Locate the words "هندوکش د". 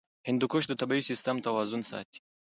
0.27-0.73